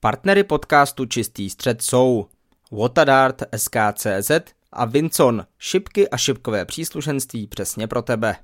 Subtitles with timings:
[0.00, 2.26] Partnery podcastu Čistý střed jsou
[2.72, 4.30] Watadart, SKCZ
[4.72, 8.36] a Vincon, šipky a šipkové příslušenství přesně pro tebe.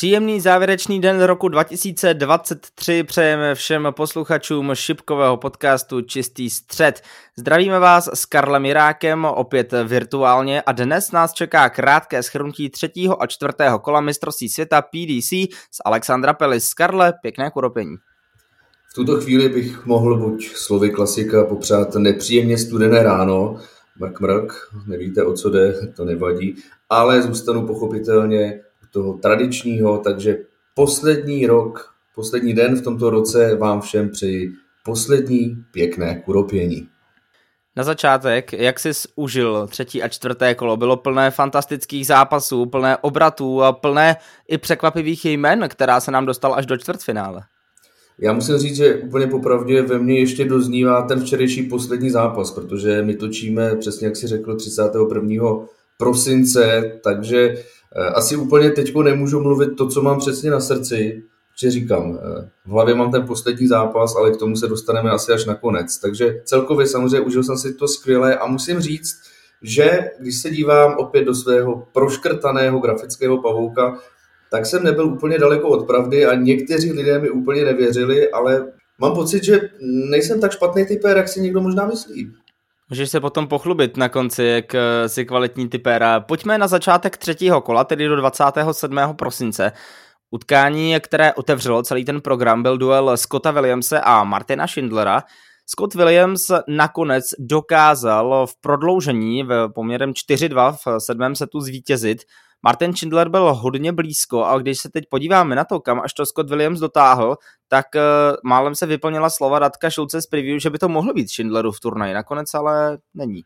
[0.00, 7.02] Příjemný závěrečný den roku 2023 přejeme všem posluchačům šipkového podcastu Čistý střed.
[7.36, 13.26] Zdravíme vás s Karlem Jirákem opět virtuálně a dnes nás čeká krátké schrnutí třetího a
[13.26, 15.32] čtvrtého kola mistrovství světa PDC
[15.70, 16.74] s Alexandra Pelis.
[16.74, 17.96] Karle, pěkné kuropení.
[18.90, 23.56] V tuto chvíli bych mohl buď slovy klasika popřát nepříjemně studené ráno,
[23.98, 24.52] mrk mrk,
[24.86, 26.56] nevíte o co jde, to nevadí,
[26.88, 30.38] ale zůstanu pochopitelně toho tradičního, takže
[30.74, 34.52] poslední rok, poslední den v tomto roce vám všem přeji
[34.84, 36.88] poslední pěkné kuropění.
[37.76, 40.76] Na začátek, jak jsi užil třetí a čtvrté kolo?
[40.76, 44.16] Bylo plné fantastických zápasů, plné obratů a plné
[44.48, 47.42] i překvapivých jmen, která se nám dostal až do čtvrtfinále.
[48.22, 53.02] Já musím říct, že úplně popravdě ve mně ještě doznívá ten včerejší poslední zápas, protože
[53.02, 55.44] my točíme, přesně jak si řekl, 31.
[55.98, 57.54] prosince, takže
[58.14, 61.22] asi úplně teď nemůžu mluvit to, co mám přesně na srdci,
[61.60, 65.32] že říkám, eh, v hlavě mám ten poslední zápas, ale k tomu se dostaneme asi
[65.32, 65.98] až nakonec.
[65.98, 69.16] Takže celkově samozřejmě užil jsem si to skvěle a musím říct,
[69.62, 73.98] že když se dívám opět do svého proškrtaného grafického pavouka,
[74.50, 79.14] tak jsem nebyl úplně daleko od pravdy a někteří lidé mi úplně nevěřili, ale mám
[79.14, 79.60] pocit, že
[80.10, 82.32] nejsem tak špatný typer, jak si někdo možná myslí.
[82.90, 86.20] Můžeš se potom pochlubit na konci, jak eh, si kvalitní typéra.
[86.20, 88.98] Pojďme na začátek třetího kola, tedy do 27.
[89.18, 89.72] prosince.
[90.30, 95.22] Utkání, které otevřelo celý ten program, byl duel Scotta Williamse a Martina Schindlera.
[95.66, 102.18] Scott Williams nakonec dokázal v prodloužení v poměrem 4-2 v sedmém setu zvítězit.
[102.62, 106.26] Martin Schindler byl hodně blízko a když se teď podíváme na to, kam až to
[106.26, 107.36] Scott Williams dotáhl,
[107.68, 108.00] tak uh,
[108.44, 111.80] málem se vyplnila slova Radka Šulce z preview, že by to mohlo být Schindleru v
[111.80, 113.42] turnaji, nakonec ale není.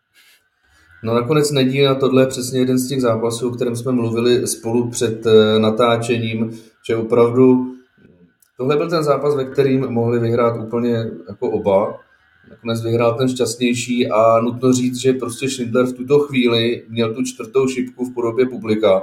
[1.03, 4.47] No nakonec není a tohle je přesně jeden z těch zápasů, o kterém jsme mluvili
[4.47, 7.75] spolu před uh, natáčením, že opravdu
[8.56, 12.00] tohle byl ten zápas, ve kterým mohli vyhrát úplně jako oba.
[12.50, 17.22] Nakonec vyhrál ten šťastnější a nutno říct, že prostě Schindler v tuto chvíli měl tu
[17.22, 19.03] čtvrtou šipku v podobě publika.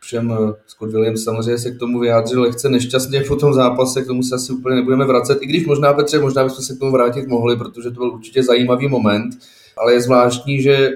[0.00, 4.06] Všem eh, Scott Williams samozřejmě se k tomu vyjádřil lehce nešťastně po tom zápase, k
[4.06, 6.92] tomu se asi úplně nebudeme vracet, i když možná, Petře, možná bychom se k tomu
[6.92, 9.38] vrátit mohli, protože to byl určitě zajímavý moment,
[9.78, 10.90] ale je zvláštní, že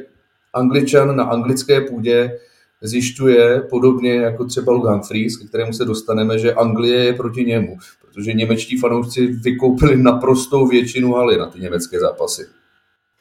[0.53, 2.39] Angličan na anglické půdě
[2.83, 7.77] zjišťuje, podobně jako třeba Luke Humphries, ke kterému se dostaneme, že Anglie je proti němu,
[8.15, 12.47] protože němečtí fanoušci vykoupili naprostou většinu haly na ty německé zápasy.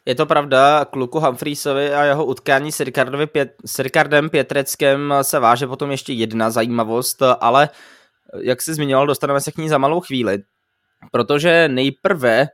[0.06, 3.28] Je to pravda, k Luku Humphreysovi a jeho utkání s, Ricardovi
[3.66, 7.70] s Ricardem Pětreckem se váže potom ještě jedna zajímavost, ale
[8.42, 10.44] jak jsi zmiňoval, dostaneme se k ní za malou chvíli,
[11.12, 12.48] protože nejprve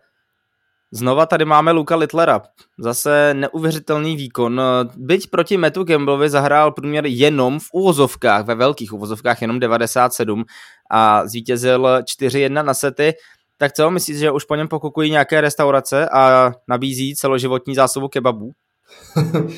[0.91, 2.41] Znova tady máme Luka Littlera.
[2.79, 4.61] Zase neuvěřitelný výkon.
[4.97, 10.43] Byť proti Metu Gamblovi zahrál průměr jenom v uvozovkách, ve velkých uvozovkách jenom 97
[10.91, 13.13] a zvítězil 4-1 na sety.
[13.57, 18.51] Tak co, myslíš, že už po něm pokukují nějaké restaurace a nabízí celoživotní zásobu kebabů?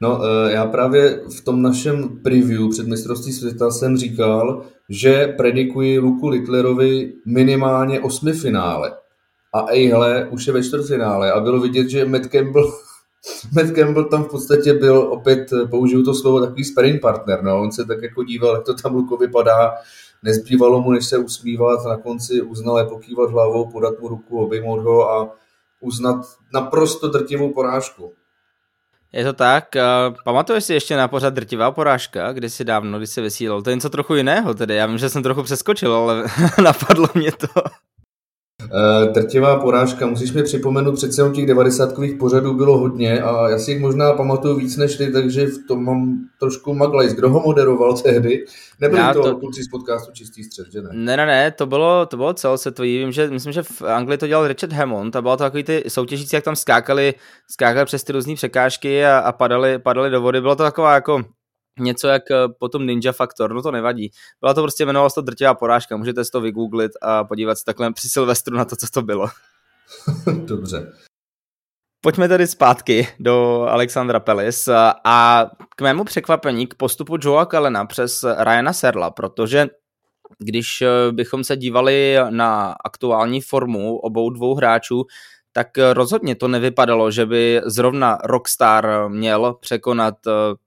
[0.00, 5.98] No, eh, já právě v tom našem preview před mistrovství světa jsem říkal, že predikuji
[5.98, 8.92] Luku Littlerovi minimálně osmi finále
[9.54, 12.72] a ejhle, už je ve čtvrtfinále a bylo vidět, že Matt Campbell,
[13.52, 17.60] Matt Campbell tam v podstatě byl opět, použiju to slovo, takový sparring partner, no.
[17.60, 19.74] on se tak jako díval, jak to tam Luko vypadá,
[20.22, 25.10] nezbývalo mu, než se usmívat, na konci uznal, pokývat hlavou, podat mu ruku, obejmout ho
[25.10, 25.34] a
[25.80, 28.12] uznat naprosto drtivou porážku.
[29.12, 29.64] Je to tak.
[30.24, 33.62] Pamatuješ si ještě na pořad drtivá porážka, kdy si dávno, když se vysílal?
[33.62, 34.74] To je něco trochu jiného tedy.
[34.74, 36.24] Já vím, že jsem trochu přeskočil, ale
[36.62, 37.62] napadlo mě to.
[38.64, 43.58] Uh, drtivá porážka, musíš mi připomenout, přece jenom těch 90 pořadů bylo hodně a já
[43.58, 47.12] si jich možná pamatuju víc než ty, takže v tom mám trošku maglajs.
[47.12, 48.44] Kdo ho moderoval tehdy?
[48.80, 50.88] Nebyli já to, to kluci z podcastu Čistý střed, že ne?
[50.92, 52.98] Ne, ne, ne, to bylo, to bylo celosvětový.
[52.98, 55.84] Vím, že, myslím, že v Anglii to dělal Richard Hammond a bylo to takový ty
[55.88, 57.14] soutěžící, jak tam skákali,
[57.50, 60.40] skákali přes ty různé překážky a, a padali, padali do vody.
[60.40, 61.24] Bylo to taková jako
[61.78, 64.10] něco jak eh, potom Ninja Factor, no to nevadí.
[64.40, 67.64] Byla to prostě, jmenovalo se to drtivá porážka, můžete si to vygooglit a podívat se
[67.64, 69.28] takhle při Silvestru na to, co to bylo.
[70.44, 70.92] Dobře.
[72.00, 74.68] Pojďme tedy zpátky do Alexandra Pelis
[75.04, 79.66] a k mému překvapení k postupu Joea Kalena přes Ryana Serla, protože
[80.38, 85.04] když eh, bychom se dívali na aktuální formu obou dvou hráčů,
[85.56, 90.14] tak rozhodně to nevypadalo, že by zrovna Rockstar měl překonat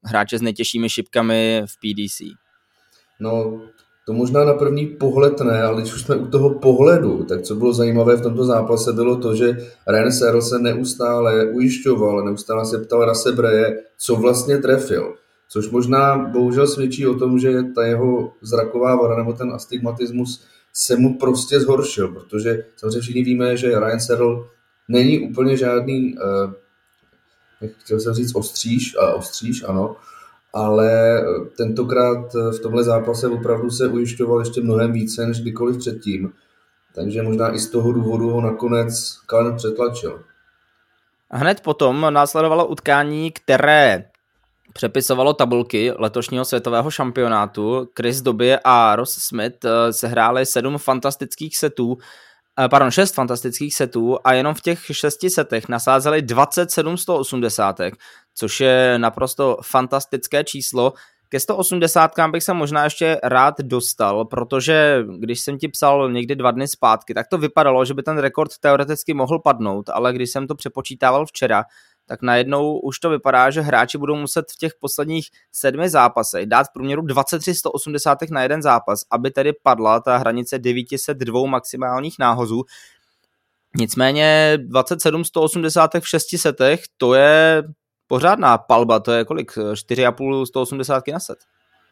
[0.03, 2.21] hráče s nejtěžšími šipkami v PDC.
[3.19, 3.61] No,
[4.05, 7.55] to možná na první pohled ne, ale když už jsme u toho pohledu, tak co
[7.55, 9.57] bylo zajímavé v tomto zápase bylo to, že
[9.87, 15.15] Ryan Searle se neustále ujišťoval, neustále se ptal na sebe, co vlastně trefil.
[15.49, 20.43] Což možná bohužel svědčí o tom, že ta jeho zraková vada nebo ten astigmatismus
[20.73, 24.43] se mu prostě zhoršil, protože samozřejmě všichni víme, že Ryan Searle
[24.87, 26.51] není úplně žádný, uh,
[27.77, 29.95] chtěl jsem říct ostříž, a ostříž, ano,
[30.53, 31.21] ale
[31.57, 36.33] tentokrát v tomhle zápase opravdu se ujišťoval ještě mnohem více než kdykoliv předtím.
[36.95, 40.23] Takže možná i z toho důvodu ho nakonec Kalen přetlačil.
[41.31, 44.03] Hned potom následovalo utkání, které
[44.73, 47.89] přepisovalo tabulky letošního světového šampionátu.
[47.97, 52.03] Chris Dobie a Ross Smith eh, sehráli sedm fantastických setů, eh,
[52.69, 57.75] pardon, šest fantastických setů a jenom v těch šesti setech nasázeli 27 180,
[58.35, 60.93] což je naprosto fantastické číslo.
[61.29, 66.51] Ke 180 bych se možná ještě rád dostal, protože když jsem ti psal někdy dva
[66.51, 70.47] dny zpátky, tak to vypadalo, že by ten rekord teoreticky mohl padnout, ale když jsem
[70.47, 71.63] to přepočítával včera,
[72.07, 76.63] tak najednou už to vypadá, že hráči budou muset v těch posledních sedmi zápasech dát
[76.63, 82.63] v průměru 23 180 na jeden zápas, aby tedy padla ta hranice 902 maximálních náhozů.
[83.75, 87.63] Nicméně 27 180 v 6 setech, to je
[88.07, 89.51] pořádná palba, to je kolik?
[89.51, 91.37] 4,5 180 na set.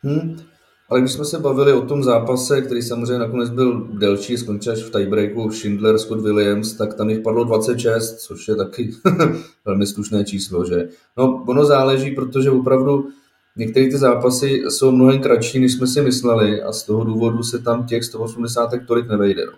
[0.04, 0.55] Hmm.
[0.90, 4.80] Ale když jsme se bavili o tom zápase, který samozřejmě nakonec byl delší, skončil až
[4.80, 8.92] v tiebreaku Schindler, Scott Williams, tak tam jich padlo 26, což je taky
[9.66, 10.90] velmi slušné číslo, že?
[11.18, 13.10] No, ono záleží, protože opravdu
[13.58, 17.60] některé ty zápasy jsou mnohem kratší, než jsme si mysleli a z toho důvodu se
[17.60, 19.46] tam těch 180 tolik nevejde.
[19.46, 19.58] No.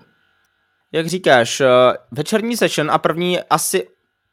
[0.91, 1.67] Jak říkáš, eh,
[2.11, 3.87] večerní session a první asi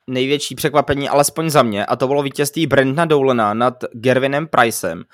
[0.06, 5.04] největší překvapení, alespoň za mě, a to bylo vítězství Brendna Doulena nad Gervinem Pricem.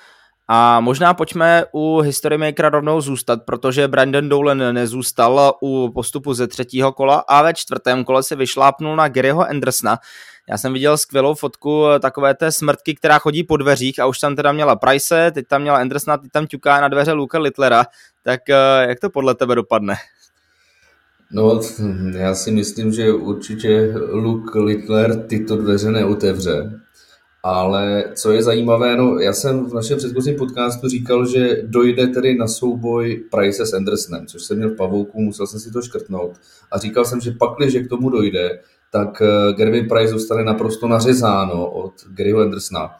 [0.52, 6.46] A možná pojďme u History Makera rovnou zůstat, protože Brandon Dolan nezůstal u postupu ze
[6.46, 9.98] třetího kola a ve čtvrtém kole se vyšlápnul na Garyho Andersona.
[10.48, 14.36] Já jsem viděl skvělou fotku takové té smrtky, která chodí po dveřích a už tam
[14.36, 17.84] teda měla Price, teď tam měla Andersona, teď tam ťuká na dveře Luka Littlera.
[18.22, 19.94] Tak eh, jak to podle tebe dopadne?
[21.32, 21.60] No,
[22.16, 26.80] já si myslím, že určitě Luke Littler tyto dveře neotevře.
[27.42, 32.34] Ale co je zajímavé, no já jsem v našem předchozím podcastu říkal, že dojde tedy
[32.34, 36.32] na souboj Price s Andersonem, což jsem měl v pavouku, musel jsem si to škrtnout.
[36.72, 38.60] A říkal jsem, že pakli, že k tomu dojde,
[38.92, 42.90] tak eh, Gervin Price dostane naprosto nařezáno od Garyho Andersona.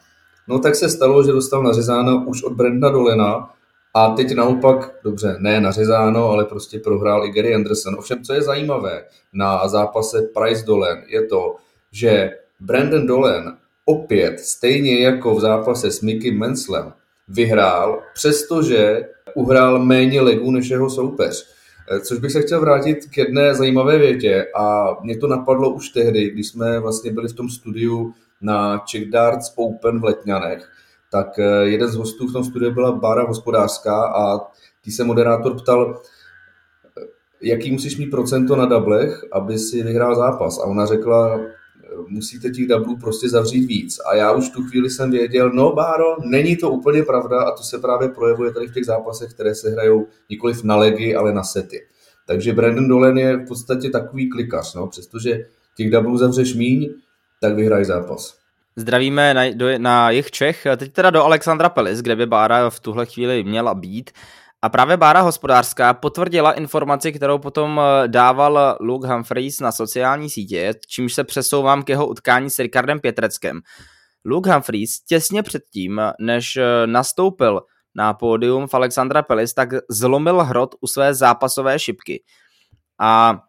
[0.48, 3.50] No tak se stalo, že dostal nařezáno už od Brenda Dolena
[3.94, 7.94] a teď naopak, dobře, ne nařezáno, ale prostě prohrál i Gary Anderson.
[7.98, 11.56] Ovšem, co je zajímavé na zápase Price Dolen, je to,
[11.92, 13.56] že Brandon Dolen
[13.90, 16.92] opět, stejně jako v zápase s Mickey Menslem,
[17.28, 21.46] vyhrál, přestože uhrál méně legů než jeho soupeř.
[21.90, 25.88] Eh, což bych se chtěl vrátit k jedné zajímavé větě a mě to napadlo už
[25.88, 30.68] tehdy, když jsme vlastně byli v tom studiu na Czech Darts Open v Letňanech,
[31.12, 34.38] tak eh, jeden z hostů v tom studiu byla Bára hospodářská a
[34.84, 37.06] tí se moderátor ptal, eh,
[37.42, 40.58] jaký musíš mít procento na dablech, aby si vyhrál zápas.
[40.58, 41.40] A ona řekla,
[42.08, 43.98] musíte těch doublů prostě zavřít víc.
[44.10, 47.62] A já už tu chvíli jsem věděl, no Báro, není to úplně pravda a to
[47.62, 51.42] se právě projevuje tady v těch zápasech, které se hrajou nikoliv na legy, ale na
[51.42, 51.86] sety.
[52.26, 56.94] Takže Brandon Dolan je v podstatě takový klikař, no, přestože těch doublů zavřeš míň,
[57.40, 58.40] tak vyhraj zápas.
[58.76, 62.80] Zdravíme na, do, na jich Čech, teď teda do Alexandra Pelis, kde by Bára v
[62.80, 64.10] tuhle chvíli měla být.
[64.62, 70.74] A právě Bára hospodářská potvrdila informaci, kterou potom eh, dával Luke Humphreys na sociální sítě,
[70.88, 73.60] čímž se přesouvám k jeho utkání s Ricardem Pětreckem.
[74.24, 77.60] Luke Humphreys těsně předtím, než eh, nastoupil
[77.94, 82.22] na pódium v Alexandra Pelis, tak zlomil hrot u své zápasové šipky.
[83.00, 83.40] A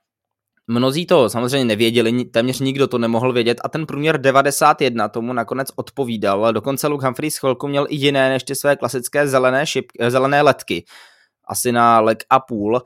[0.72, 5.68] Mnozí to samozřejmě nevěděli, téměř nikdo to nemohl vědět a ten průměr 91 tomu nakonec
[5.76, 6.54] odpovídal.
[6.54, 10.86] Dokonce Luke Humphreys chvilku měl i jiné než ty své klasické zelené, šip, zelené letky.
[11.48, 12.82] Asi na lek a půl.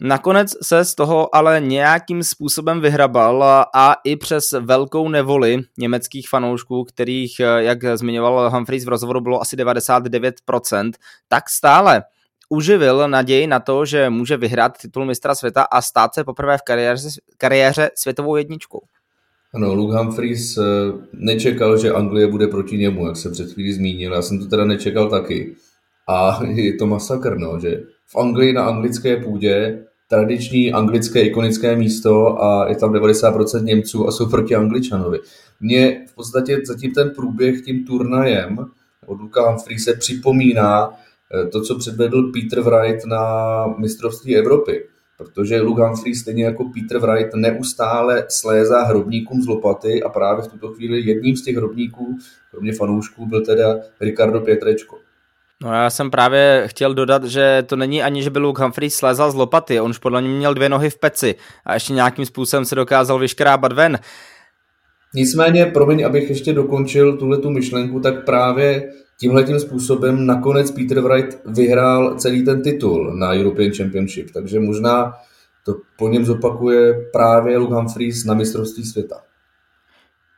[0.00, 3.42] Nakonec se z toho ale nějakým způsobem vyhrabal
[3.74, 9.56] a i přes velkou nevoli německých fanoušků, kterých, jak zmiňoval Humphreys v rozhovoru, bylo asi
[9.56, 10.92] 99%,
[11.28, 12.02] tak stále
[12.48, 16.62] uživil naději na to, že může vyhrát titul mistra světa a stát se poprvé v
[16.62, 18.80] kariéře, kariéře světovou jedničkou.
[19.54, 20.62] Ano, Luke Humphries eh,
[21.12, 24.14] nečekal, že Anglie bude proti němu, jak se před chvílí zmínil.
[24.14, 25.56] Já jsem to teda nečekal taky.
[26.08, 32.42] A je to masakr, no, že v Anglii na anglické půdě tradiční anglické ikonické místo
[32.42, 35.18] a je tam 90% Němců a jsou proti Angličanovi.
[35.60, 38.58] Mně v podstatě zatím ten průběh tím turnajem
[39.06, 40.92] od Luka Humphrey se připomíná
[41.52, 44.84] to, co předvedl Peter Wright na mistrovství Evropy.
[45.18, 50.48] Protože Luke Humphrey stejně jako Peter Wright neustále slézá hrobníkům z lopaty a právě v
[50.48, 52.18] tuto chvíli jedním z těch hrobníků,
[52.50, 54.98] kromě fanoušků, byl teda Ricardo Pietrečko.
[55.62, 59.30] No já jsem právě chtěl dodat, že to není ani, že by Luke Humphrey slezal
[59.30, 61.34] z lopaty, on už podle mě měl dvě nohy v peci
[61.66, 63.98] a ještě nějakým způsobem se dokázal vyškrábat ven.
[65.14, 71.38] Nicméně, promiň, abych ještě dokončil tuhle tu myšlenku, tak právě tímhle způsobem nakonec Peter Wright
[71.46, 75.14] vyhrál celý ten titul na European Championship, takže možná
[75.64, 79.20] to po něm zopakuje právě Luke Humphreys na mistrovství světa.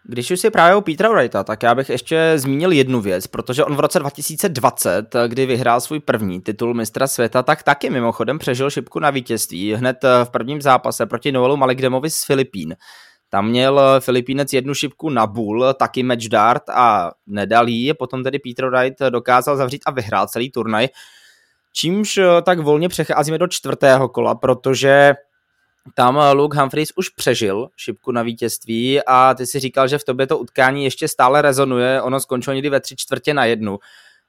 [0.04, 3.64] Když už si právě o Petra Wrighta, tak já bych ještě zmínil jednu věc, protože
[3.64, 8.70] on v roce 2020, kdy vyhrál svůj první titul mistra světa, tak taky mimochodem přežil
[8.70, 12.76] šipku na vítězství hned v prvním zápase proti Noelu Malikdemovi z Filipín.
[13.30, 18.38] Tam měl Filipínec jednu šipku na bull, taky match dart a nedal jí, potom tedy
[18.38, 20.88] Peter Wright dokázal zavřít a vyhrál celý turnaj.
[21.72, 25.14] Čímž tak volně přecházíme do čtvrtého kola, protože
[25.94, 30.04] tam eh, Luke Humphreys už přežil šipku na vítězství a ty si říkal, že v
[30.04, 33.78] tobě to utkání ještě stále rezonuje, ono skončilo někdy ve tři čtvrtě na jednu.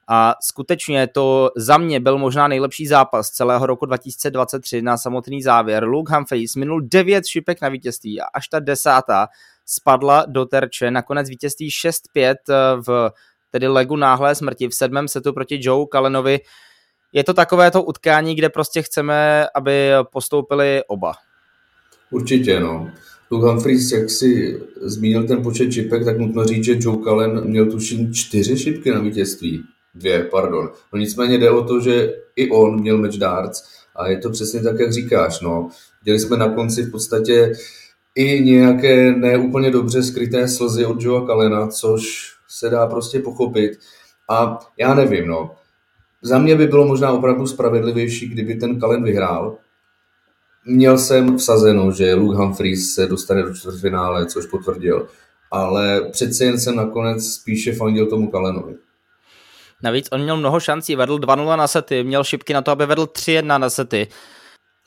[0.08, 5.84] A skutečně to za mě byl možná nejlepší zápas celého roku 2023 na samotný závěr.
[5.84, 9.28] Luke Humphreys minul devět šipek na vítězství a až ta desátá
[9.66, 10.92] spadla do terče.
[10.92, 12.56] Nakonec vítězství 6-5 eh,
[12.88, 13.12] v
[13.52, 16.40] tedy legu náhlé smrti v sedmém setu proti Joe Kalenovi.
[17.14, 21.14] Je to takové to utkání, kde prostě chceme, aby postoupili oba.
[22.12, 22.92] Určitě, no.
[23.32, 27.72] Luke Humphries, jak si zmínil ten počet šipek, tak nutno říct, že Joe Cullen měl
[27.72, 29.64] tuším čtyři šipky na vítězství.
[29.96, 30.70] Dvě, pardon.
[30.94, 33.64] No nicméně jde o to, že i on měl match darts
[33.96, 35.42] a je to přesně tak, jak říkáš.
[35.42, 35.70] No.
[36.02, 37.54] Viděli jsme na konci v podstatě
[38.16, 43.72] i nějaké neúplně dobře skryté slzy od Joea Kalena, což se dá prostě pochopit.
[44.30, 45.56] A já nevím, no.
[46.22, 49.58] Za mě by bylo možná opravdu spravedlivější, kdyby ten Kalen vyhrál,
[50.66, 55.08] Měl jsem vsazeno, že Luke Humphries se dostane do čtvrtfinále, což potvrdil,
[55.52, 58.76] ale přece jen jsem nakonec spíše fandil tomu Kalenovi.
[59.84, 63.04] Navíc on měl mnoho šancí, vedl 2-0 na sety, měl šipky na to, aby vedl
[63.04, 64.08] 3-1 na sety.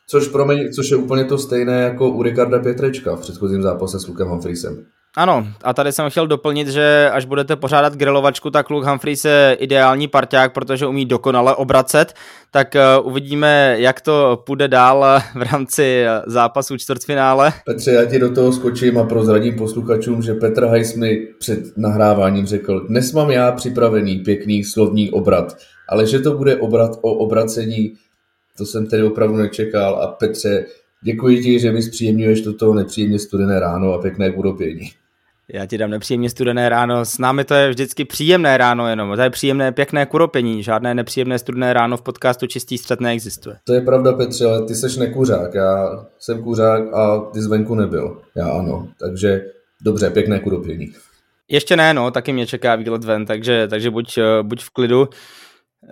[0.08, 4.06] Což, promiň, což je úplně to stejné jako u Ricarda Pětrečka v předchozím zápase s
[4.06, 4.86] Lukem Humphriesem.
[5.16, 9.56] Ano, a tady jsem chtěl doplnit, že až budete pořádat grilovačku, tak Luke Humphries je
[9.60, 12.14] ideální parťák, protože umí dokonale obracet,
[12.50, 17.52] tak uh, uvidíme, jak to půjde dál eh, v rámci eh, zápasu čtvrtfinále.
[17.66, 22.46] Petře, já ti do toho skočím a prozradím posluchačům, že Petr Hajs mi před nahráváním
[22.46, 25.56] řekl, dnes mám já připravený pěkný slovní obrat,
[25.88, 27.94] ale že to bude obrat o obracení,
[28.58, 30.66] to jsem tedy opravdu nečekal a Petře,
[31.02, 34.90] děkuji ti, že mi zpříjemňuješ toto nepříjemně studené ráno a pěkné kudopění.
[35.52, 37.04] Já ti dám nepříjemně studené ráno.
[37.04, 39.16] S námi to je vždycky příjemné ráno jenom.
[39.16, 40.62] To je příjemné, pěkné kuropení.
[40.62, 43.56] Žádné nepříjemné studené ráno v podcastu Čistý střed neexistuje.
[43.64, 45.54] To je pravda, Petře, ale ty seš nekuřák.
[45.54, 48.20] Já jsem kuřák a ty zvenku nebyl.
[48.36, 48.88] Já ano.
[49.00, 49.44] Takže
[49.82, 50.92] dobře, pěkné kuropění.
[51.48, 55.08] Ještě ne, no, taky mě čeká výlet ven, takže, takže buď, buď v klidu.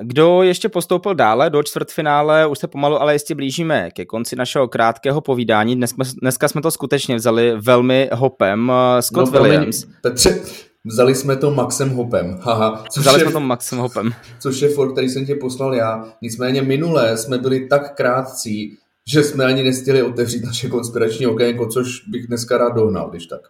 [0.01, 4.69] Kdo ještě postoupil dále do čtvrtfinále, už se pomalu ale jistě blížíme ke konci našeho
[4.69, 5.77] krátkého povídání.
[5.77, 8.73] Dnes, dneska jsme to skutečně vzali velmi hopem.
[9.01, 9.87] Scott no, Williams.
[10.03, 10.41] Petře,
[10.85, 12.39] vzali jsme to Maxem Hopem.
[12.43, 14.15] Haha, vzali je, jsme to Maxem Hopem.
[14.41, 16.13] Což je for, který jsem tě poslal já.
[16.23, 22.09] Nicméně minulé jsme byli tak krátcí, že jsme ani nestihli otevřít naše konspirační okénko, což
[22.09, 23.41] bych dneska rád dohnal, když tak.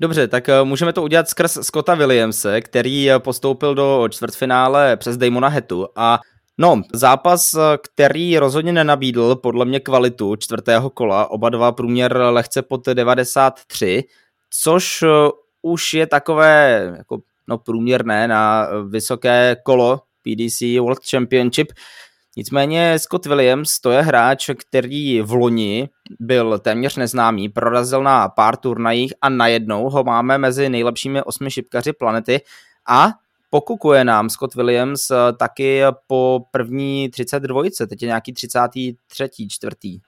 [0.00, 5.16] Dobře, tak eh, můžeme to udělat skrz Scotta Williamse, který eh, postoupil do čtvrtfinále přes
[5.16, 6.20] Damona Hetu a
[6.58, 12.62] No, zápas, eh, který rozhodně nenabídl podle mě kvalitu čtvrtého kola, oba dva průměr lehce
[12.62, 14.04] pod 93,
[14.50, 15.04] což
[15.62, 21.72] už je takové jako, no, průměrné na vysoké kolo PDC World Championship.
[22.36, 25.88] Nicméně Scott Williams to je hráč, který v loni
[26.20, 31.92] byl téměř neznámý, prorazil na pár turnajích a najednou ho máme mezi nejlepšími osmi šipkaři
[31.92, 32.40] planety
[32.88, 33.08] a
[33.50, 39.48] pokukuje nám Scott Williams eh, taky po první 32, teď je nějaký 33.
[39.48, 39.98] čtvrtý.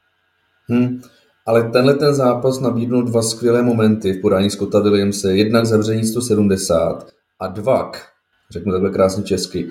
[0.69, 1.03] Hmm.
[1.47, 5.37] Ale tenhle ten zápas nabídnul dva skvělé momenty v podání Scotta Williamse.
[5.37, 7.07] Jednak zavření 170
[7.41, 8.07] a dvak,
[8.51, 9.71] řeknu takhle krásně česky,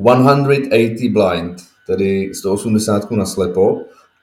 [0.00, 3.80] 180 blind tedy 180 na slepo.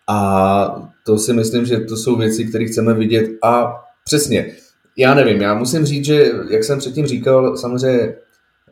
[0.08, 3.30] A to si myslím, že to jsou věci, které chceme vidět.
[3.44, 3.74] A
[4.06, 4.56] přesně,
[4.98, 8.16] já nevím, já musím říct, že jak jsem předtím říkal, samozřejmě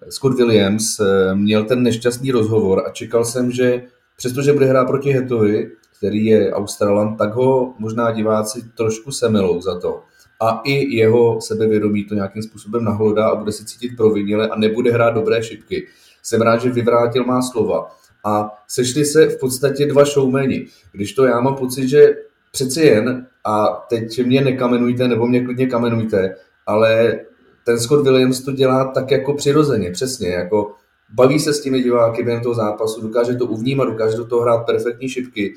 [0.10, 3.82] Scott Williams eh, měl ten nešťastný rozhovor a čekal jsem, že
[4.18, 9.80] přestože bude hrát proti Hetovi, který je Australan, tak ho možná diváci trošku semelou za
[9.80, 10.02] to.
[10.42, 14.92] A i jeho sebevědomí to nějakým způsobem nahlodá a bude se cítit provinile a nebude
[14.92, 15.88] hrát dobré šipky.
[16.24, 17.96] Jsem rád, že vyvrátil má slova.
[18.26, 20.68] A sešli se v podstatě dva showmeni.
[20.92, 22.16] Když to já mám pocit, že
[22.52, 26.36] přeci jen, a teď mě nekamenujte, nebo mě klidně kamenujte,
[26.66, 27.20] ale
[27.66, 30.76] ten Scott Williams to dělá tak jako přirozeně, přesně, jako
[31.10, 34.66] baví se s těmi diváky během toho zápasu, dokáže to uvnímat, dokáže do toho hrát
[34.66, 35.56] perfektní šipky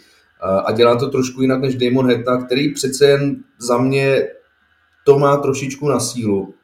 [0.64, 4.28] a dělá to trošku jinak než Damon Heta, který přece jen za mě
[5.04, 6.54] to má trošičku na sílu.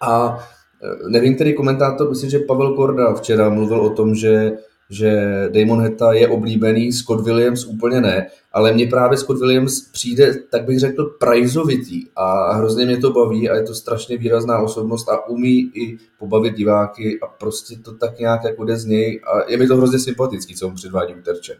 [0.00, 0.38] A
[0.82, 4.52] e, nevím, který komentátor, myslím, že Pavel Korda včera mluvil o tom, že
[4.90, 10.34] že Damon Heta je oblíbený, Scott Williams úplně ne, ale mně právě Scott Williams přijde,
[10.50, 15.08] tak bych řekl, prajzovitý a hrozně mě to baví a je to strašně výrazná osobnost
[15.08, 19.50] a umí i pobavit diváky a prostě to tak nějak jako jde z něj a
[19.50, 21.56] je mi to hrozně sympatický, co mu předvádí u terče.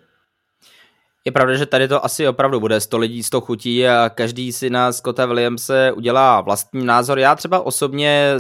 [1.25, 4.71] Je pravda, že tady to asi opravdu bude 100 lidí, 100 chutí a každý si
[4.71, 7.19] na Scotta Williamse udělá vlastní názor.
[7.19, 8.35] Já třeba osobně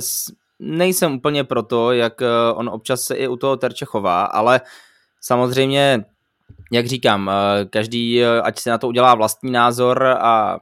[0.59, 4.61] nejsem úplně proto, jak eh, on občas se i u toho terče chová, ale
[5.21, 6.05] samozřejmě,
[6.73, 10.59] jak říkám, eh, každý, eh, ať si na to udělá vlastní názor a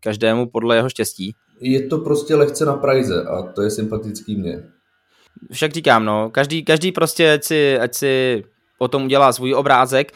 [0.00, 1.34] každému podle jeho štěstí.
[1.60, 4.62] Je to prostě lehce na prajze a to je sympatický mně.
[5.52, 8.44] Však říkám, no, každý, každý prostě, ať si, ať si
[8.78, 10.12] o tom udělá svůj obrázek.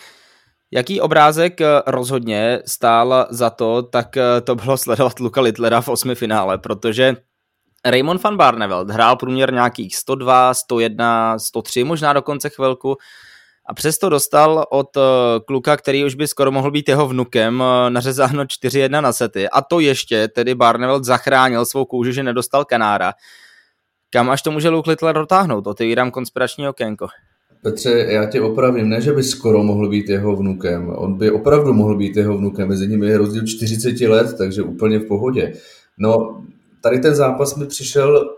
[0.70, 6.58] Jaký obrázek rozhodně stál za to, tak to bylo sledovat Luka Litlera v osmi finále,
[6.58, 7.16] protože
[7.86, 12.96] Raymond van Barneveld hrál průměr nějakých 102, 101, 103, možná dokonce chvilku.
[13.66, 15.00] A přesto dostal od eh,
[15.46, 19.48] kluka, který už by skoro mohl být jeho vnukem, eh, nařezáno 4-1 na sety.
[19.48, 23.12] A to ještě tedy Barneveld zachránil svou kůži, že nedostal kanára.
[24.10, 25.66] Kam až to může Luke Littler dotáhnout?
[25.66, 27.06] Otevírám konspirační okénko.
[27.62, 30.92] Petře, já tě opravím, ne, že by skoro mohl být jeho vnukem.
[30.96, 32.68] On by opravdu mohl být jeho vnukem.
[32.68, 35.52] Mezi nimi je rozdíl 40 let, takže úplně v pohodě.
[35.98, 36.42] No,
[36.82, 38.36] tady ten zápas mi přišel,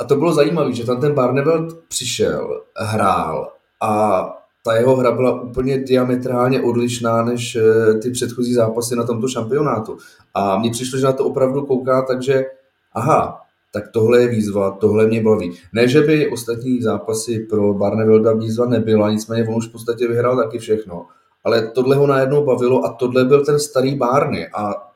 [0.00, 3.52] a to bylo zajímavé, že tam ten Barneveld přišel, hrál
[3.82, 4.24] a
[4.64, 9.96] ta jeho hra byla úplně diametrálně odlišná než eh, ty předchozí zápasy na tomto šampionátu.
[10.34, 12.44] A mně přišlo, že na to opravdu kouká, takže
[12.92, 13.40] aha,
[13.72, 15.52] tak tohle je výzva, tohle mě baví.
[15.72, 20.36] Ne, že by ostatní zápasy pro Barnevelda výzva nebyla, nicméně on už v podstatě vyhrál
[20.36, 21.06] taky všechno.
[21.44, 24.87] Ale tohle ho najednou bavilo a tohle byl ten starý Barney a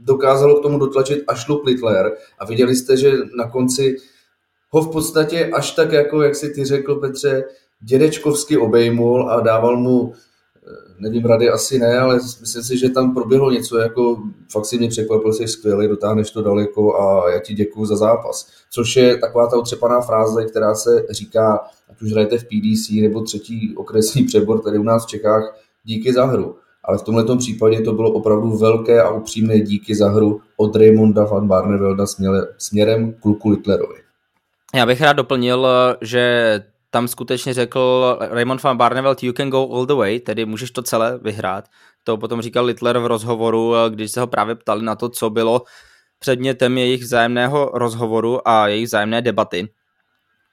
[0.00, 3.96] dokázalo k tomu dotlačit až Luke Littler a viděli jste, že na konci
[4.70, 7.44] ho v podstatě až tak, jako jak si ty řekl Petře,
[7.80, 13.14] dědečkovsky obejmul a dával mu, eh, nevím, rady asi ne, ale myslím si, že tam
[13.14, 17.54] proběhlo něco, jako fakt si mě překvapil, jsi skvělý, dotáhneš to daleko a já ti
[17.54, 18.48] děkuji za zápas.
[18.70, 21.60] Což je taková ta otřepaná fráze, která se říká,
[21.90, 26.12] ať už hrajete v PDC nebo třetí okresní přebor tady u nás v Čechách, díky
[26.12, 30.40] za hru ale v tomto případě to bylo opravdu velké a upřímné díky za hru
[30.56, 32.04] od Raymonda van Barnevelda
[32.58, 33.98] směrem k Luku Littlerovi.
[34.74, 35.68] Já bych rád doplnil,
[36.00, 40.70] že tam skutečně řekl Raymond van Barneveld, you can go all the way, tedy můžeš
[40.70, 41.64] to celé vyhrát.
[42.04, 45.62] To potom říkal Littler v rozhovoru, když se ho právě ptali na to, co bylo
[46.18, 49.68] předmětem jejich vzájemného rozhovoru a jejich vzájemné debaty.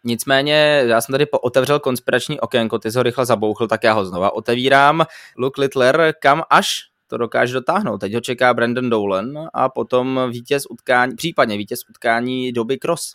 [0.04, 4.06] Nicméně, já jsem tady otevřel konspirační okénko, ty jsi ho rychle zabouchl, tak já ho
[4.06, 5.04] znova otevírám.
[5.38, 6.68] Luke Littler, kam až
[7.08, 7.98] to dokáže dotáhnout.
[7.98, 13.14] Teď ho čeká Brandon Dolan a potom vítěz utkání, případně vítěz utkání doby cross.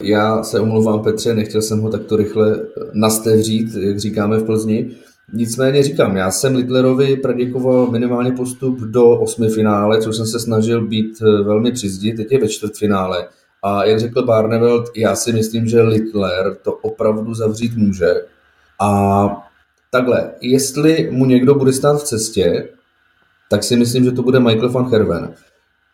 [0.00, 2.56] Já se omlouvám Petře, nechtěl jsem ho takto rychle
[2.92, 4.90] nastevřít, jak říkáme v Plzni.
[5.32, 10.86] Nicméně říkám, já jsem Littlerovi predikoval minimálně postup do osmi finále, což jsem se snažil
[10.86, 13.28] být velmi přizdi, teď je ve čtvrtfinále.
[13.62, 18.14] A jak řekl Barneveld, já si myslím, že Littler to opravdu zavřít může.
[18.80, 19.48] A
[19.90, 22.68] takhle, jestli mu někdo bude stát v cestě,
[23.50, 25.34] tak si myslím, že to bude Michael van Herven.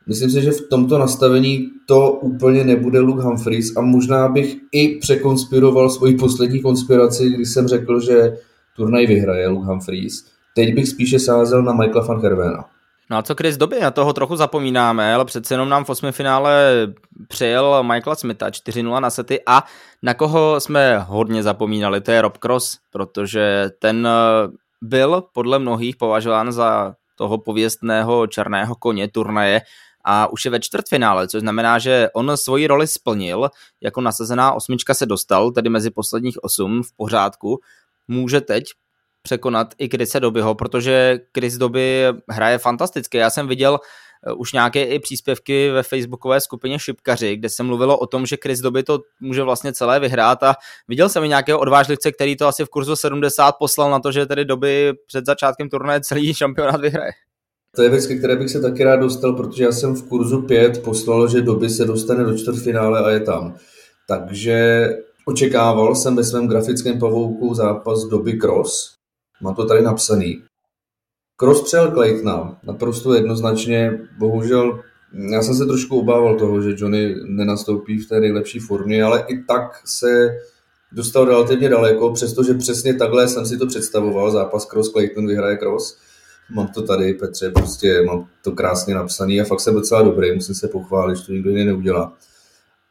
[0.07, 4.98] Myslím si, že v tomto nastavení to úplně nebude Luke Humphries a možná bych i
[4.98, 8.37] překonspiroval svoji poslední konspiraci, když jsem řekl, že
[8.77, 10.24] turnaj vyhraje Luke Humphries.
[10.55, 12.64] Teď bych spíše sázel na Michaela van Hervena.
[13.11, 16.12] No a co Chris Doby, na toho trochu zapomínáme, ale přece jenom nám v osmi
[16.12, 16.73] finále
[17.29, 19.40] přijel Michaela Smitha 4-0 na sety.
[19.47, 19.64] A
[20.03, 24.49] na koho jsme hodně zapomínali, to je Rob Cross, protože ten eh,
[24.83, 29.61] byl podle mnohých považován za toho pověstného černého koně turnaje
[30.05, 33.49] a už je ve čtvrtfinále, což znamená, že on svoji roli splnil,
[33.81, 37.61] jako nasazená osmička se dostal, tedy mezi posledních osm v pořádku,
[38.09, 38.64] může teď
[39.24, 43.18] překonat i Krise Dobyho, protože Chris Doby hraje fantasticky.
[43.18, 43.78] Já jsem viděl
[44.37, 48.60] už nějaké i příspěvky ve facebookové skupině Šipkaři, kde se mluvilo o tom, že Chris
[48.60, 50.54] Doby to může vlastně celé vyhrát a
[50.88, 54.26] viděl jsem i nějakého odvážlivce, který to asi v kurzu 70 poslal na to, že
[54.26, 57.10] tedy Doby před začátkem turnaje celý šampionát vyhraje.
[57.76, 60.82] To je věc, které bych se taky rád dostal, protože já jsem v kurzu 5
[60.82, 63.56] poslal, že Doby se dostane do čtvrtfinále a je tam.
[64.08, 64.88] Takže
[65.26, 68.94] očekával jsem ve svém grafickém pavouku zápas Doby Cross.
[69.40, 70.42] Mám to tady napsaný.
[71.37, 74.01] Cross přel Claytona, naprosto jednoznačně.
[74.18, 74.81] Bohužel,
[75.31, 79.42] já jsem se trošku obával toho, že Johnny nenastoupí v té nejlepší formě, ale i
[79.42, 80.31] tak se
[80.92, 84.31] dostal relativně daleko, přestože přesně takhle jsem si to představoval.
[84.31, 85.99] Zápas Cross Clayton vyhraje Cross.
[86.55, 90.55] Mám to tady, Petře, prostě mám to krásně napsaný a fakt jsem docela dobrý, musím
[90.55, 92.12] se pochválit, že to nikdo jiný neudělá.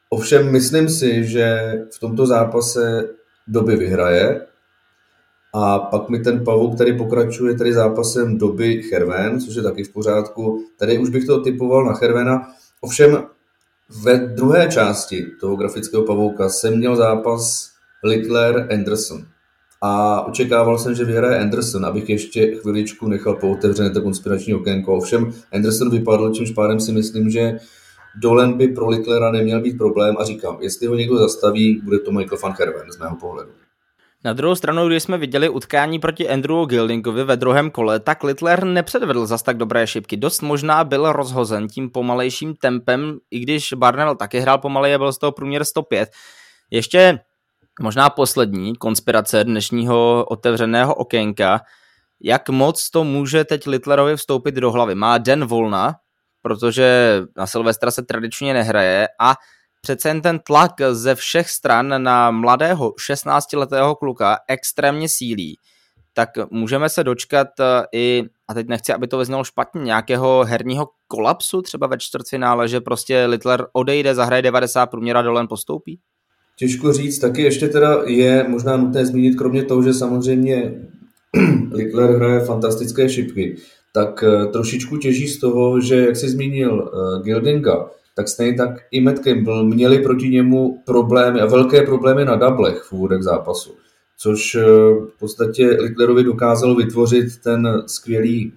[0.10, 3.10] Ovšem myslím si, že v tomto zápase
[3.48, 4.46] doby vyhraje
[5.54, 9.94] a pak mi ten pavouk tady pokračuje tady zápasem doby Cherven, což je taky v
[9.94, 10.66] pořádku.
[10.78, 12.48] Tady už bych to typoval na Chervena.
[12.82, 13.24] Ovšem
[14.04, 17.70] ve druhé části toho grafického pavouka jsem měl zápas
[18.04, 19.26] Littler Anderson.
[19.82, 24.96] A očekával jsem, že vyhraje Anderson, abych ještě chviličku nechal pootevřené to konspirační okénko.
[24.96, 27.60] Ovšem Anderson vypadl, čímž pádem si myslím, že
[28.16, 32.12] Dolen by pro Littlera neměl být problém a říkám, jestli ho někdo zastaví, bude to
[32.12, 33.52] Michael van Herven z mého pohledu.
[34.26, 38.64] Na druhou stranu, když jsme viděli utkání proti Andrewu Gildingovi ve druhém kole, tak Littler
[38.64, 40.18] nepředvedl zas tak dobré šipky.
[40.18, 45.14] Dost možná byl rozhozen tím pomalejším tempem, i když Barnell taky hrál pomalej a byl
[45.14, 46.10] z toho průměr 105.
[46.72, 47.20] Ještě
[47.82, 51.62] možná poslední konspirace dnešního otevřeného okénka,
[52.22, 54.96] jak moc to může teď Littlerovi vstoupit do hlavy.
[54.96, 55.96] Má den volna,
[56.42, 59.36] protože na Silvestra se tradičně nehraje a
[59.86, 65.58] přece jen ten tlak ze všech stran na mladého 16-letého kluka extrémně sílí,
[66.14, 70.88] tak můžeme se dočkat eh, i, a teď nechci, aby to vyznělo špatně, nějakého herního
[71.08, 76.00] kolapsu třeba ve čtvrtfinále, že prostě Littler odejde, zahraje 90 průměra dolen postoupí?
[76.60, 80.74] Těžko říct, taky ještě teda je možná nutné zmínit, kromě toho, že samozřejmě
[81.72, 83.56] Littler hraje fantastické šipky,
[83.94, 88.70] tak eh, trošičku těží z toho, že jak jsi zmínil uh, Gildinga, tak stejně tak
[88.92, 93.72] i Matt Campbell měli proti němu problémy a velké problémy na dablech v úvodech zápasu,
[94.18, 94.62] což uh,
[95.06, 98.54] v podstatě Littlerovi dokázalo vytvořit ten skvělý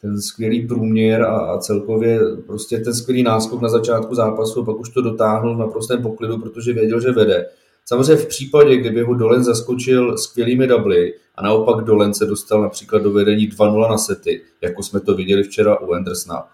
[0.00, 4.88] ten skvělý průměr a, a celkově prostě ten skvělý náskok na začátku zápasu, pak už
[4.88, 7.46] to dotáhl v naprostém poklidu, protože věděl, že vede.
[7.84, 13.02] Samozřejmě v případě, kdyby ho Dolen zaskočil skvělými dubly a naopak Dolen se dostal například
[13.02, 16.48] do vedení 2-0 na sety, jako jsme to viděli včera u Andersna,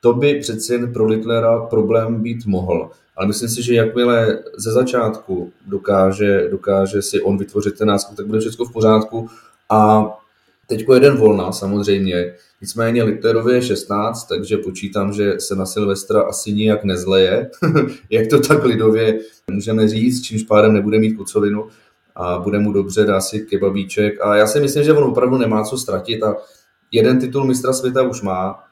[0.00, 2.90] to by přeci jen pro Littlera problém být mohl.
[3.16, 8.26] Ale myslím si, že jakmile ze začátku dokáže, dokáže si on vytvořit ten náskok, tak
[8.26, 9.28] bude všechno v pořádku.
[9.70, 10.08] A
[10.66, 16.52] teď jeden volna samozřejmě, nicméně Littlerovi je 16, takže počítám, že se na Silvestra asi
[16.52, 17.50] nijak nezleje,
[18.10, 21.68] jak to tak lidově můžeme říct, čímž pádem nebude mít kocovinu
[22.16, 24.20] a bude mu dobře, dá si kebabíček.
[24.20, 26.36] A já si myslím, že on opravdu nemá co ztratit a
[26.92, 28.69] jeden titul mistra světa už má,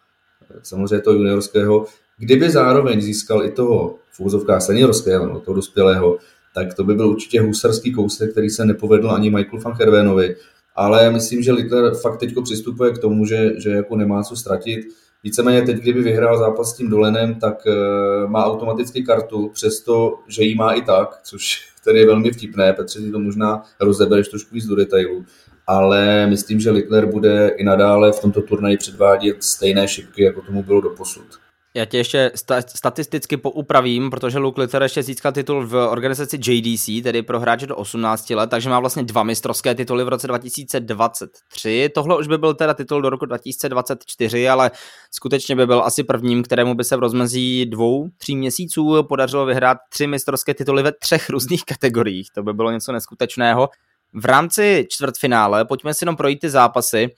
[0.62, 1.86] samozřejmě toho juniorského,
[2.18, 6.18] kdyby zároveň získal i toho v úzovkách seniorského, toho dospělého,
[6.54, 10.36] tak to by byl určitě husarský kousek, který se nepovedl ani Michael van Hervénovi.
[10.74, 14.80] Ale myslím, že Littler fakt teď přistupuje k tomu, že, že jako nemá co ztratit.
[15.24, 20.42] Víceméně teď, kdyby vyhrál zápas s tím Dolenem, tak uh, má automaticky kartu, přesto, že
[20.42, 22.72] ji má i tak, což tedy je velmi vtipné.
[22.72, 25.24] Petře, ty to možná rozebereš trošku víc do detailů
[25.68, 30.62] ale myslím, že Littler bude i nadále v tomto turnaji předvádět stejné šipky, jako tomu
[30.62, 31.26] bylo do posud.
[31.74, 37.02] Já tě ještě sta- statisticky poupravím, protože Luke Litter ještě získal titul v organizaci JDC,
[37.02, 41.90] tedy pro hráče do 18 let, takže má vlastně dva mistrovské tituly v roce 2023.
[41.94, 44.70] Tohle už by byl teda titul do roku 2024, ale
[45.10, 49.78] skutečně by byl asi prvním, kterému by se v rozmezí dvou, tří měsíců podařilo vyhrát
[49.88, 52.30] tři mistrovské tituly ve třech různých kategoriích.
[52.34, 53.68] To by bylo něco neskutečného.
[54.14, 57.08] V rámci čtvrtfinále pojďme si jenom projít ty zápasy.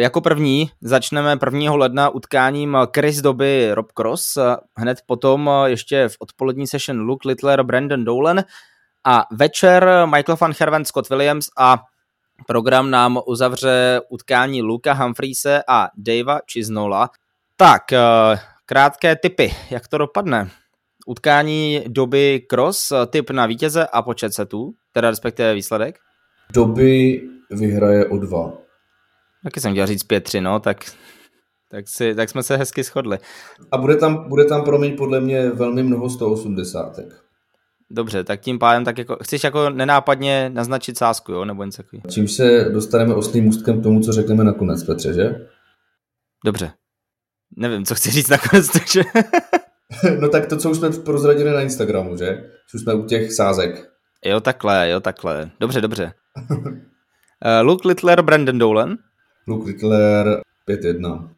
[0.00, 1.74] Jako první začneme 1.
[1.74, 4.38] ledna utkáním Chris Doby, Rob Cross,
[4.76, 8.44] hned potom ještě v odpolední session Luke Littler, Brandon Dolan
[9.04, 11.82] a večer Michael van Herven, Scott Williams a
[12.46, 17.10] program nám uzavře utkání Luka Humphreese a Davea Chisnola.
[17.56, 17.82] Tak,
[18.66, 20.50] krátké typy, jak to dopadne?
[21.06, 25.98] Utkání doby cross, typ na vítěze a počet setů, teda respektive výsledek?
[26.54, 28.52] Doby vyhraje o dva.
[29.44, 30.84] Taky jsem chtěl říct 5-3, no, tak,
[31.70, 33.18] tak, si, tak jsme se hezky shodli.
[33.72, 36.98] A bude tam, bude tam promiň podle mě velmi mnoho 180.
[37.90, 42.02] Dobře, tak tím pádem tak jako, chceš jako nenápadně naznačit sásku, jo, nebo něco takový.
[42.10, 45.46] Čím se dostaneme oslým můstkem k tomu, co řekneme nakonec, Petře, že?
[46.44, 46.72] Dobře.
[47.56, 49.02] nevím, co chci říct nakonec, takže...
[50.20, 52.50] no tak to, co už jsme prozradili na Instagramu, že?
[52.74, 53.90] Už jsme u těch sázek.
[54.24, 55.50] Jo, takhle, jo, takhle.
[55.60, 56.12] Dobře, dobře.
[56.36, 58.98] Uh, Luke Littler, Brandon Dolan.
[59.46, 61.28] Luke Littler 5-1.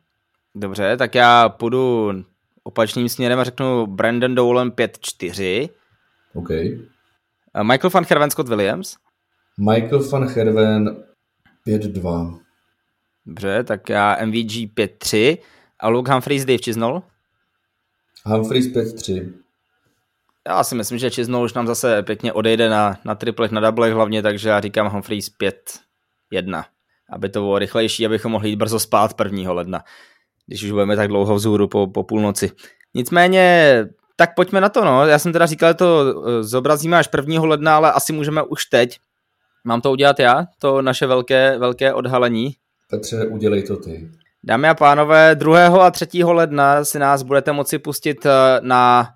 [0.54, 2.12] Dobře, tak já půjdu
[2.62, 5.68] opačným směrem a řeknu Brandon Dolan 5-4.
[6.34, 6.50] OK.
[6.50, 8.96] Uh, Michael van Herven, Scott Williams.
[9.58, 11.04] Michael van Herven
[11.66, 12.40] 5-2.
[13.26, 15.38] Dobře, tak já MVG 5-3.
[15.80, 17.02] A Luke Humphreys, Dave Chisnall?
[18.24, 19.32] Humphreys 5-3.
[20.48, 23.92] Já si myslím, že Chisnall už nám zase pěkně odejde na, na triplech, na doublech
[23.92, 25.30] hlavně, takže já říkám Humphreys
[26.32, 26.64] 5-1.
[27.12, 29.52] Aby to bylo rychlejší, abychom mohli jít brzo spát 1.
[29.52, 29.84] ledna,
[30.46, 32.50] když už budeme tak dlouho vzhůru po, po půlnoci.
[32.94, 33.84] Nicméně,
[34.16, 35.06] tak pojďme na to, no.
[35.06, 37.42] Já jsem teda říkal, že to eh, zobrazíme až 1.
[37.42, 38.98] ledna, ale asi můžeme už teď.
[39.64, 42.54] Mám to udělat já, to naše velké, velké odhalení.
[42.90, 44.10] Petře, udělej to ty.
[44.44, 45.86] Dámy a pánové, 2.
[45.86, 46.24] a 3.
[46.24, 48.30] ledna si nás budete moci pustit eh,
[48.60, 49.08] na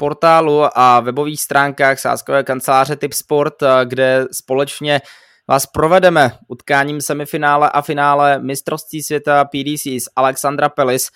[0.00, 5.00] portálu a webových stránkách sáskové kanceláře Typ Sport, eh, kde společně
[5.48, 11.08] vás provedeme utkáním semifinále a finále mistrovství světa PDC s Alexandra Pelis.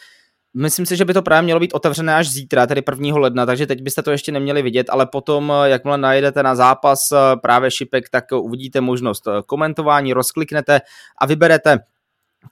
[0.57, 3.19] Myslím si, že by to právě mělo být otevřené až zítra, tedy 1.
[3.19, 6.99] ledna, takže teď byste to ještě neměli vidět, ale potom, eh, jakmile najdete na zápas
[7.43, 10.81] právě šipek, tak uvidíte možnost komentování, rozkliknete
[11.21, 11.79] a vyberete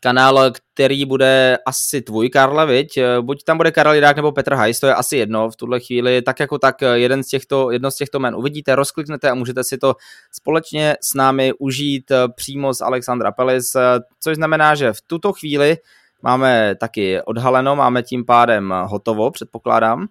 [0.01, 2.99] kanál, který bude asi tvůj, Karle, viď?
[3.21, 6.23] Buď tam bude Karel Jirák nebo Petr Hajs, to je asi jedno v tuhle chvíli,
[6.23, 9.79] tak jako tak jeden z těchto, jedno z těchto men uvidíte, rozkliknete a můžete si
[9.79, 9.95] to
[10.33, 13.77] společně s námi užít přímo z Alexandra Pelis,
[14.21, 15.77] což znamená, že v tuto chvíli
[16.23, 20.07] máme taky odhaleno, máme tím pádem hotovo, předpokládám.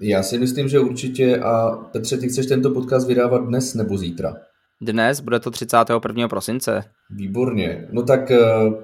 [0.00, 4.34] Já si myslím, že určitě a Petře, ty chceš tento podcast vydávat dnes nebo zítra?
[4.80, 6.28] Dnes, bude to 31.
[6.28, 6.84] prosince.
[7.10, 7.88] Výborně.
[7.92, 8.40] No tak eh,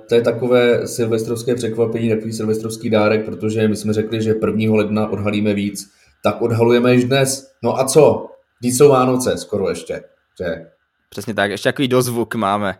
[0.08, 4.74] to je takové silvestrovské překvapení, takový silvestrovský dárek, protože my jsme řekli, že 1.
[4.74, 5.90] ledna odhalíme víc,
[6.24, 7.52] tak odhalujeme již dnes.
[7.64, 8.26] No a co?
[8.62, 10.02] Víc jsou Vánoce skoro ještě,
[10.42, 10.66] že?
[11.10, 12.74] Přesně tak, ještě takový dozvuk máme.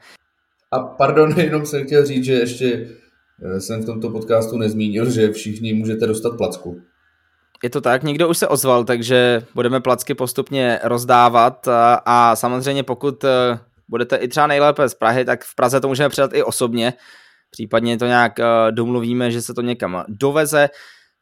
[0.70, 2.88] A pardon, jenom jsem chtěl říct, že ještě
[3.44, 6.80] eh, jsem v tomto podcastu nezmínil, že všichni můžete dostat placku.
[7.64, 12.82] Je to tak, někdo už se ozval, takže budeme placky postupně rozdávat a, a samozřejmě
[12.82, 16.42] pokud eh, budete i třeba nejlépe z Prahy, tak v Praze to můžeme předat i
[16.42, 16.92] osobně,
[17.50, 20.68] případně to nějak eh, domluvíme, že se to někam doveze.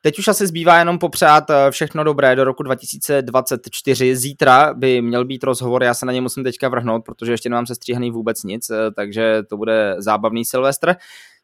[0.01, 4.17] Teď už asi zbývá jenom popřát eh, všechno dobré do roku 2024.
[4.17, 7.67] Zítra by měl být rozhovor, já se na ně musím teďka vrhnout, protože ještě nemám
[7.67, 10.95] sestříhaný vůbec nic, takže to bude zábavný Silvestr.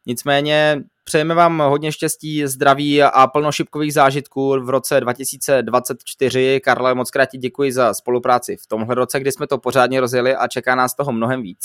[0.07, 6.61] Nicméně přejeme vám hodně štěstí, zdraví a plno šipkových zážitků v roce 2024.
[6.65, 10.37] Karle, moc krát ti děkuji za spolupráci v tomhle roce, kdy jsme to pořádně rozjeli
[10.37, 11.59] a čeká nás toho mnohem víc.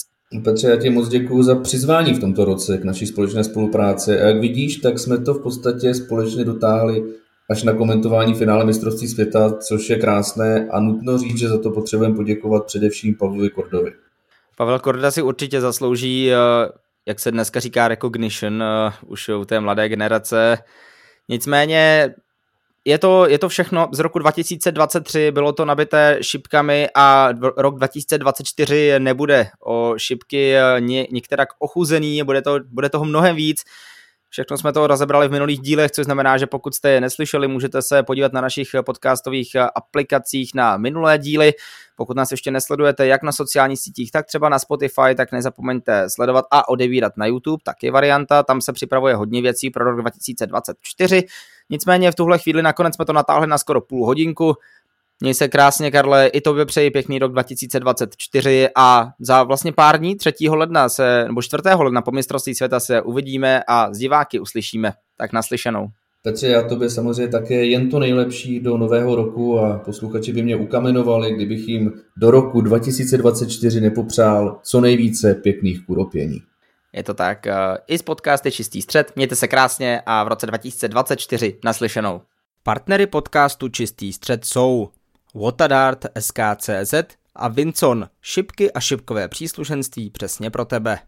[0.43, 4.19] Petře, já ti moc děkuji za přizvání v tomto roce k naší společné spolupráci.
[4.19, 7.03] A jak vidíš, tak jsme to v podstatě společně dotáhli
[7.49, 11.71] až na komentování finále mistrovství světa, což je krásné a nutno říct, že za to
[11.71, 13.91] potřebujeme poděkovat především Pavlovi Kordovi.
[14.57, 16.37] Pavel Korda si určitě zaslouží eh,
[17.05, 20.57] jak se dneska říká recognition uh, už u té mladé generace.
[21.29, 22.13] Nicméně
[22.85, 28.99] je to, je to všechno z roku 2023, bylo to nabité šipkami a rok 2024
[28.99, 33.63] nebude o šipky eh, některak ochuzený, bude, to, bude toho mnohem víc.
[34.33, 37.81] Všechno jsme to rozebrali v minulých dílech, což znamená, že pokud jste je neslyšeli, můžete
[37.81, 41.53] se podívat na našich podcastových aplikacích na minulé díly.
[41.95, 46.45] Pokud nás ještě nesledujete jak na sociálních sítích, tak třeba na Spotify, tak nezapomeňte sledovat
[46.51, 51.23] a odevírat na YouTube, tak je varianta, tam se připravuje hodně věcí pro rok 2024.
[51.69, 54.55] Nicméně v tuhle chvíli nakonec jsme to natáhli na skoro půl hodinku.
[55.23, 60.15] Měj se krásně, Karle, i tobě přeji pěkný rok 2024 a za vlastně pár dní,
[60.15, 60.33] 3.
[60.49, 61.63] ledna se, nebo 4.
[61.77, 64.93] ledna po mistrovství světa se uvidíme a z diváky uslyšíme.
[65.17, 65.87] Tak naslyšenou.
[66.23, 70.55] Petře, já tobě samozřejmě také jen to nejlepší do nového roku a posluchači by mě
[70.55, 76.41] ukamenovali, kdybych jim do roku 2024 nepopřál co nejvíce pěkných kuropění.
[76.93, 77.47] Je to tak.
[77.87, 79.11] I z podcasty Čistý střed.
[79.15, 82.21] Mějte se krásně a v roce 2024 naslyšenou.
[82.63, 84.89] Partnery podcastu Čistý střed jsou
[85.35, 86.93] Watadart SKCZ
[87.35, 90.99] a Vincon, šipky a šipkové příslušenství přesně pro tebe.